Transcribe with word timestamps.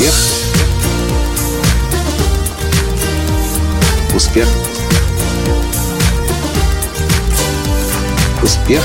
Успех. 0.00 0.14
Успех. 4.14 4.48
Успех. 8.42 8.82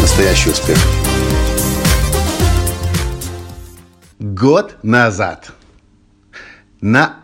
Настоящий 0.00 0.50
успех. 0.50 0.78
Год 4.18 4.76
назад 4.82 5.52
на 6.80 7.16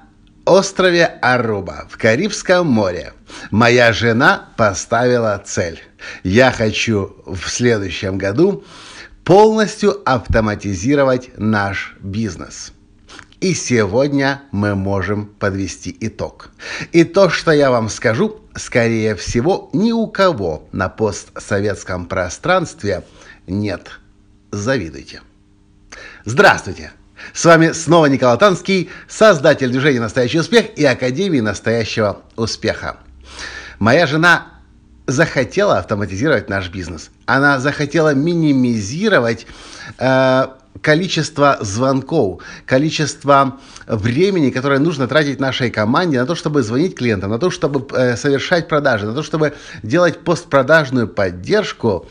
острове 0.44 1.06
Аруба 1.06 1.86
в 1.88 1.96
Карибском 1.96 2.66
море 2.66 3.14
моя 3.50 3.94
жена 3.94 4.50
поставила 4.58 5.42
цель. 5.42 5.80
Я 6.24 6.52
хочу 6.52 7.16
в 7.24 7.48
следующем 7.48 8.18
году 8.18 8.64
полностью 9.28 10.00
автоматизировать 10.06 11.32
наш 11.36 11.94
бизнес. 12.00 12.72
И 13.42 13.52
сегодня 13.52 14.40
мы 14.52 14.74
можем 14.74 15.26
подвести 15.26 15.94
итог. 16.00 16.48
И 16.92 17.04
то, 17.04 17.28
что 17.28 17.52
я 17.52 17.70
вам 17.70 17.90
скажу, 17.90 18.40
скорее 18.56 19.14
всего, 19.16 19.68
ни 19.74 19.92
у 19.92 20.06
кого 20.06 20.66
на 20.72 20.88
постсоветском 20.88 22.06
пространстве 22.06 23.04
нет. 23.46 24.00
Завидуйте. 24.50 25.20
Здравствуйте! 26.24 26.92
С 27.34 27.44
вами 27.44 27.72
снова 27.72 28.06
Николай 28.06 28.38
Танский, 28.38 28.88
создатель 29.08 29.68
движения 29.68 30.00
«Настоящий 30.00 30.40
успех» 30.40 30.70
и 30.74 30.86
Академии 30.86 31.40
«Настоящего 31.40 32.22
успеха». 32.36 32.96
Моя 33.78 34.06
жена 34.06 34.57
захотела 35.08 35.78
автоматизировать 35.78 36.50
наш 36.50 36.68
бизнес. 36.68 37.10
Она 37.24 37.58
захотела 37.58 38.14
минимизировать 38.14 39.46
э, 39.98 40.46
количество 40.82 41.58
звонков, 41.60 42.42
количество 42.66 43.58
времени, 43.86 44.50
которое 44.50 44.78
нужно 44.78 45.06
тратить 45.06 45.40
нашей 45.40 45.70
команде 45.70 46.20
на 46.20 46.26
то, 46.26 46.34
чтобы 46.34 46.62
звонить 46.62 46.96
клиентам, 46.96 47.30
на 47.30 47.38
то, 47.38 47.50
чтобы 47.50 47.86
э, 47.96 48.16
совершать 48.16 48.68
продажи, 48.68 49.06
на 49.06 49.14
то, 49.14 49.22
чтобы 49.22 49.54
делать 49.82 50.20
постпродажную 50.20 51.08
поддержку. 51.08 52.08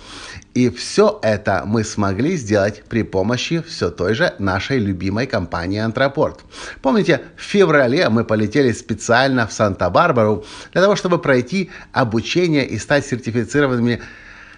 И 0.54 0.72
все 0.72 1.20
это 1.22 1.64
мы 1.66 1.84
смогли 1.84 2.36
сделать 2.36 2.84
при 2.90 3.04
помощи 3.04 3.62
все 3.62 3.92
той 3.92 4.16
же 4.16 4.34
нашей 4.40 4.80
любимой 4.80 5.28
компании 5.28 5.80
Антропорт. 5.80 6.40
Помните, 6.81 7.22
в 7.36 7.42
феврале 7.42 8.09
мы 8.09 8.24
полетели 8.24 8.72
специально 8.72 9.46
в 9.46 9.54
Санта-Барбару 9.54 10.46
для 10.74 10.81
того, 10.81 10.96
чтобы 10.96 11.20
пройти 11.20 11.70
обучение 11.92 12.66
и 12.66 12.80
стать 12.80 13.06
сертифицированными 13.06 14.02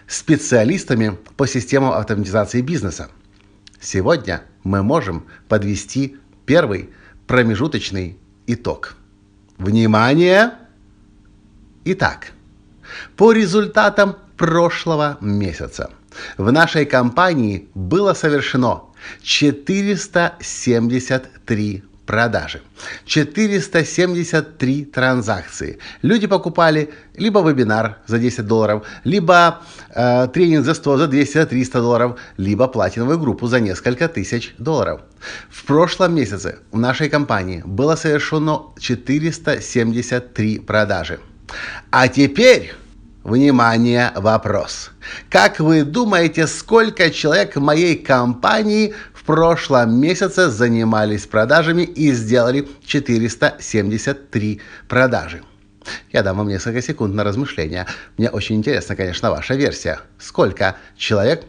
специалистами 0.07 1.17
по 1.35 1.45
системам 1.45 1.91
автоматизации 1.91 2.61
бизнеса. 2.61 3.09
Сегодня 3.81 4.43
мы 4.63 4.83
можем 4.83 5.25
подвести 5.47 6.17
первый 6.45 6.89
промежуточный 7.27 8.19
итог. 8.45 8.97
Внимание! 9.57 10.51
Итак, 11.85 12.33
по 13.15 13.31
результатам 13.31 14.17
прошлого 14.35 15.17
месяца 15.21 15.91
в 16.37 16.51
нашей 16.51 16.85
компании 16.85 17.69
было 17.73 18.13
совершено 18.13 18.83
473 19.21 21.83
продажи. 22.09 22.61
473 23.05 24.85
транзакции. 24.85 25.77
Люди 26.01 26.27
покупали 26.27 26.89
либо 27.15 27.39
вебинар 27.41 27.97
за 28.07 28.17
10 28.17 28.47
долларов, 28.47 28.81
либо 29.03 29.59
э, 29.95 30.27
тренинг 30.33 30.65
за 30.65 30.73
100, 30.73 30.97
за 30.97 31.07
200, 31.07 31.37
за 31.37 31.45
300 31.45 31.81
долларов, 31.81 32.19
либо 32.37 32.67
платиновую 32.67 33.19
группу 33.19 33.47
за 33.47 33.59
несколько 33.59 34.07
тысяч 34.07 34.55
долларов. 34.57 35.01
В 35.49 35.63
прошлом 35.65 36.15
месяце 36.15 36.57
в 36.71 36.79
нашей 36.79 37.09
компании 37.09 37.61
было 37.63 37.95
совершено 37.95 38.61
473 38.79 40.59
продажи. 40.59 41.19
А 41.91 42.07
теперь 42.07 42.73
Внимание, 43.23 44.11
вопрос. 44.15 44.91
Как 45.29 45.59
вы 45.59 45.83
думаете, 45.83 46.47
сколько 46.47 47.11
человек 47.11 47.57
в 47.57 47.61
моей 47.61 47.95
компании 47.95 48.93
прошлом 49.29 49.93
месяце 49.99 50.49
занимались 50.49 51.27
продажами 51.27 51.83
и 51.83 52.11
сделали 52.13 52.67
473 52.83 54.59
продажи? 54.87 55.43
Я 56.11 56.23
дам 56.23 56.37
вам 56.37 56.47
несколько 56.47 56.81
секунд 56.81 57.13
на 57.13 57.23
размышления. 57.23 57.85
Мне 58.17 58.31
очень 58.31 58.55
интересна, 58.55 58.95
конечно, 58.95 59.29
ваша 59.29 59.53
версия. 59.53 59.99
Сколько 60.17 60.77
человек 60.97 61.43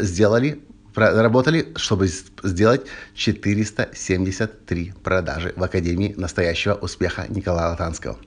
сделали 0.00 0.60
работали, 0.96 1.72
чтобы 1.76 2.08
сделать 2.42 2.82
473 3.14 4.94
продажи 5.04 5.52
в 5.54 5.62
Академии 5.62 6.14
настоящего 6.16 6.74
успеха 6.74 7.26
Николая 7.28 7.68
Латанского. 7.68 8.18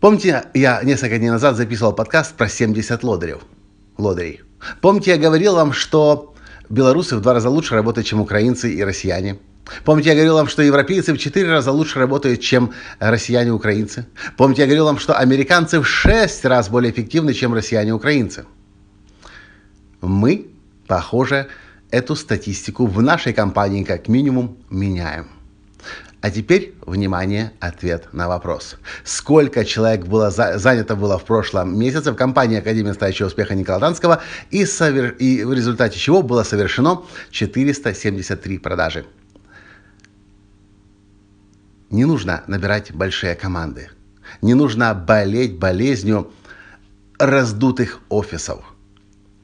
Помните, 0.00 0.44
я 0.52 0.82
несколько 0.82 1.16
дней 1.18 1.30
назад 1.30 1.56
записывал 1.56 1.94
подкаст 1.94 2.34
про 2.34 2.50
70 2.50 3.02
лодырев, 3.02 3.40
лодырей. 3.96 4.42
Помните, 4.82 5.12
я 5.12 5.16
говорил 5.16 5.54
вам, 5.54 5.72
что 5.72 6.34
белорусы 6.68 7.16
в 7.16 7.20
два 7.20 7.34
раза 7.34 7.50
лучше 7.50 7.74
работают, 7.74 8.06
чем 8.06 8.20
украинцы 8.20 8.72
и 8.72 8.82
россияне. 8.82 9.38
Помните, 9.84 10.10
я 10.10 10.14
говорил 10.14 10.34
вам, 10.34 10.48
что 10.48 10.62
европейцы 10.62 11.12
в 11.12 11.18
четыре 11.18 11.50
раза 11.50 11.72
лучше 11.72 11.98
работают, 11.98 12.40
чем 12.40 12.72
россияне 12.98 13.48
и 13.48 13.52
украинцы. 13.52 14.06
Помните, 14.36 14.62
я 14.62 14.66
говорил 14.66 14.86
вам, 14.86 14.98
что 14.98 15.14
американцы 15.14 15.80
в 15.80 15.86
шесть 15.86 16.44
раз 16.44 16.68
более 16.68 16.90
эффективны, 16.90 17.34
чем 17.34 17.54
россияне 17.54 17.90
и 17.90 17.92
украинцы. 17.92 18.46
Мы, 20.00 20.46
похоже, 20.86 21.48
эту 21.90 22.16
статистику 22.16 22.86
в 22.86 23.02
нашей 23.02 23.32
компании 23.32 23.84
как 23.84 24.08
минимум 24.08 24.56
меняем. 24.70 25.26
А 26.28 26.30
теперь, 26.30 26.74
внимание, 26.84 27.52
ответ 27.58 28.12
на 28.12 28.28
вопрос. 28.28 28.76
Сколько 29.02 29.64
человек 29.64 30.04
было 30.04 30.30
за, 30.30 30.58
занято 30.58 30.94
было 30.94 31.18
в 31.18 31.24
прошлом 31.24 31.78
месяце 31.78 32.12
в 32.12 32.16
компании 32.16 32.58
Академии 32.58 32.88
настоящего 32.88 33.28
успеха 33.28 33.54
Николая 33.54 33.80
Данского 33.80 34.20
и, 34.50 34.66
совер, 34.66 35.12
и 35.12 35.42
в 35.42 35.54
результате 35.54 35.98
чего 35.98 36.20
было 36.20 36.42
совершено 36.42 37.00
473 37.30 38.58
продажи. 38.58 39.06
Не 41.88 42.04
нужно 42.04 42.44
набирать 42.46 42.92
большие 42.92 43.34
команды. 43.34 43.88
Не 44.42 44.52
нужно 44.52 44.92
болеть 44.92 45.58
болезнью 45.58 46.30
раздутых 47.18 48.00
офисов– 48.10 48.62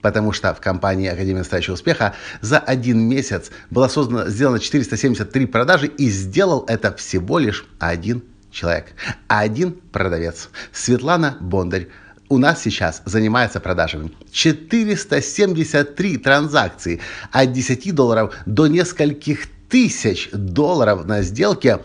потому 0.05 0.33
что 0.33 0.53
в 0.53 0.61
компании 0.61 1.09
Академия 1.09 1.39
настоящего 1.39 1.73
успеха 1.73 2.13
за 2.43 2.59
один 2.59 3.01
месяц 3.09 3.51
было 3.71 3.89
создано, 3.89 4.29
сделано 4.29 4.61
473 4.61 5.47
продажи 5.47 5.87
и 5.87 6.11
сделал 6.11 6.67
это 6.69 6.95
всего 6.95 7.39
лишь 7.39 7.65
один 7.79 8.23
человек, 8.51 8.93
один 9.29 9.73
продавец. 9.73 10.51
Светлана 10.73 11.39
Бондарь 11.41 11.89
у 12.29 12.37
нас 12.37 12.61
сейчас 12.61 13.01
занимается 13.07 13.61
продажами. 13.61 14.13
473 14.31 16.19
транзакции 16.19 17.01
от 17.33 17.53
10 17.53 17.95
долларов 17.95 18.35
до 18.45 18.67
нескольких 18.67 19.47
тысяч 19.71 20.29
долларов 20.35 21.07
на 21.07 21.23
сделке. 21.23 21.81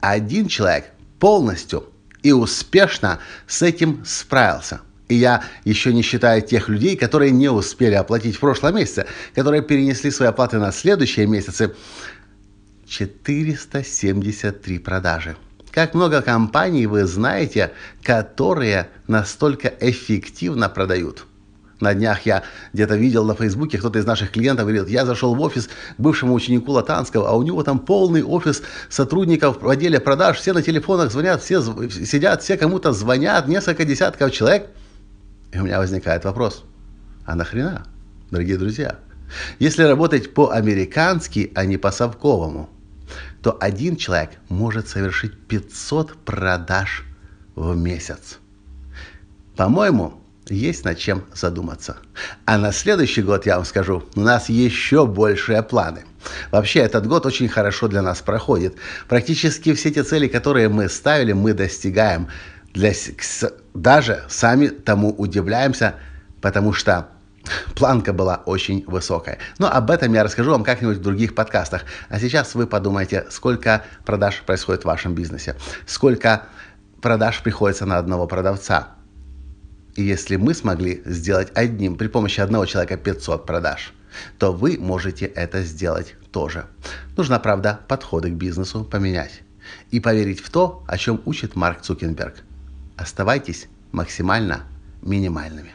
Один 0.00 0.48
человек 0.48 0.86
полностью 1.20 1.84
и 2.22 2.32
успешно 2.32 3.18
с 3.46 3.60
этим 3.60 4.02
справился. 4.06 4.80
И 5.08 5.14
я 5.14 5.42
еще 5.64 5.92
не 5.92 6.02
считаю 6.02 6.42
тех 6.42 6.68
людей, 6.68 6.96
которые 6.96 7.30
не 7.30 7.48
успели 7.48 7.94
оплатить 7.94 8.36
в 8.36 8.40
прошлом 8.40 8.76
месяце, 8.76 9.06
которые 9.34 9.62
перенесли 9.62 10.10
свои 10.10 10.28
оплаты 10.28 10.58
на 10.58 10.70
следующие 10.70 11.26
месяцы. 11.26 11.74
473 12.86 14.78
продажи. 14.78 15.36
Как 15.70 15.94
много 15.94 16.22
компаний 16.22 16.86
вы 16.86 17.04
знаете, 17.04 17.72
которые 18.02 18.88
настолько 19.06 19.72
эффективно 19.80 20.68
продают? 20.68 21.26
На 21.80 21.94
днях 21.94 22.26
я 22.26 22.42
где-то 22.72 22.96
видел 22.96 23.24
на 23.24 23.34
Фейсбуке, 23.34 23.78
кто-то 23.78 24.00
из 24.00 24.06
наших 24.06 24.32
клиентов 24.32 24.66
говорит, 24.66 24.88
я 24.88 25.06
зашел 25.06 25.34
в 25.34 25.40
офис 25.40 25.68
к 25.68 25.70
бывшему 25.96 26.34
ученику 26.34 26.72
Латанского, 26.72 27.28
а 27.28 27.34
у 27.34 27.42
него 27.42 27.62
там 27.62 27.78
полный 27.78 28.24
офис 28.24 28.62
сотрудников 28.88 29.62
в 29.62 29.68
отделе 29.68 30.00
продаж, 30.00 30.38
все 30.38 30.52
на 30.52 30.62
телефонах 30.62 31.12
звонят, 31.12 31.40
все 31.40 31.62
сидят, 31.88 32.42
все 32.42 32.56
кому-то 32.56 32.92
звонят, 32.92 33.46
несколько 33.46 33.84
десятков 33.84 34.32
человек– 34.32 34.66
и 35.52 35.58
у 35.58 35.64
меня 35.64 35.78
возникает 35.78 36.24
вопрос, 36.24 36.64
а 37.24 37.34
нахрена, 37.34 37.86
дорогие 38.30 38.58
друзья? 38.58 38.98
Если 39.58 39.82
работать 39.82 40.32
по-американски, 40.34 41.52
а 41.54 41.64
не 41.64 41.76
по-совковому, 41.76 42.70
то 43.42 43.56
один 43.60 43.96
человек 43.96 44.30
может 44.48 44.88
совершить 44.88 45.38
500 45.46 46.16
продаж 46.24 47.04
в 47.54 47.76
месяц. 47.76 48.38
По-моему, 49.56 50.20
есть 50.48 50.84
над 50.84 50.98
чем 50.98 51.24
задуматься. 51.34 51.96
А 52.46 52.58
на 52.58 52.72
следующий 52.72 53.22
год, 53.22 53.46
я 53.46 53.56
вам 53.56 53.64
скажу, 53.64 54.04
у 54.14 54.20
нас 54.20 54.48
еще 54.48 55.06
большие 55.06 55.62
планы. 55.62 56.04
Вообще, 56.50 56.80
этот 56.80 57.06
год 57.06 57.26
очень 57.26 57.48
хорошо 57.48 57.88
для 57.88 58.02
нас 58.02 58.20
проходит. 58.20 58.76
Практически 59.08 59.74
все 59.74 59.90
те 59.90 60.02
цели, 60.02 60.26
которые 60.26 60.68
мы 60.68 60.88
ставили, 60.88 61.32
мы 61.32 61.52
достигаем 61.52 62.28
для, 62.74 62.92
даже 63.74 64.24
сами 64.28 64.68
тому 64.68 65.10
удивляемся, 65.10 65.94
потому 66.40 66.72
что 66.72 67.08
планка 67.74 68.12
была 68.12 68.42
очень 68.46 68.84
высокая. 68.86 69.38
Но 69.58 69.70
об 69.70 69.90
этом 69.90 70.12
я 70.12 70.24
расскажу 70.24 70.50
вам 70.50 70.64
как-нибудь 70.64 70.98
в 70.98 71.02
других 71.02 71.34
подкастах. 71.34 71.84
А 72.08 72.18
сейчас 72.18 72.54
вы 72.54 72.66
подумайте, 72.66 73.26
сколько 73.30 73.84
продаж 74.04 74.42
происходит 74.46 74.82
в 74.82 74.86
вашем 74.86 75.14
бизнесе, 75.14 75.56
сколько 75.86 76.44
продаж 77.00 77.42
приходится 77.42 77.86
на 77.86 77.98
одного 77.98 78.26
продавца. 78.26 78.88
И 79.94 80.02
если 80.02 80.36
мы 80.36 80.54
смогли 80.54 81.02
сделать 81.04 81.48
одним 81.54 81.96
при 81.96 82.06
помощи 82.06 82.40
одного 82.40 82.66
человека 82.66 82.96
500 82.96 83.46
продаж, 83.46 83.92
то 84.38 84.52
вы 84.52 84.78
можете 84.78 85.26
это 85.26 85.62
сделать 85.62 86.14
тоже. 86.30 86.66
Нужно, 87.16 87.38
правда, 87.40 87.80
подходы 87.88 88.30
к 88.30 88.34
бизнесу 88.34 88.84
поменять 88.84 89.42
и 89.90 90.00
поверить 90.00 90.40
в 90.40 90.50
то, 90.50 90.84
о 90.86 90.96
чем 90.98 91.20
учит 91.24 91.56
Марк 91.56 91.82
Цукенберг. 91.82 92.44
Оставайтесь 92.98 93.68
максимально 93.92 94.64
минимальными. 95.02 95.72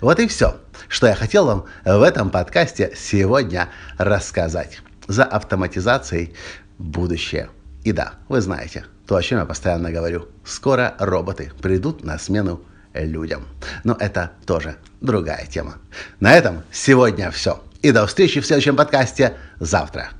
Вот 0.00 0.20
и 0.20 0.28
все, 0.28 0.56
что 0.88 1.08
я 1.08 1.14
хотел 1.14 1.46
вам 1.46 1.64
в 1.84 2.02
этом 2.02 2.30
подкасте 2.30 2.92
сегодня 2.96 3.68
рассказать. 3.98 4.80
За 5.08 5.24
автоматизацией 5.24 6.34
будущее. 6.78 7.50
И 7.82 7.90
да, 7.92 8.14
вы 8.28 8.40
знаете, 8.40 8.84
то, 9.06 9.16
о 9.16 9.22
чем 9.22 9.40
я 9.40 9.44
постоянно 9.44 9.90
говорю. 9.90 10.28
Скоро 10.44 10.94
роботы 11.00 11.50
придут 11.60 12.04
на 12.04 12.18
смену 12.18 12.62
людям. 12.94 13.42
Но 13.82 13.96
это 13.98 14.32
тоже 14.46 14.76
другая 15.00 15.46
тема. 15.46 15.78
На 16.20 16.34
этом 16.34 16.62
сегодня 16.70 17.32
все. 17.32 17.62
И 17.82 17.90
до 17.90 18.06
встречи 18.06 18.40
в 18.40 18.46
следующем 18.46 18.76
подкасте 18.76 19.34
завтра. 19.58 20.10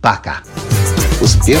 Пока. 0.00 0.42
Успех. 1.20 1.60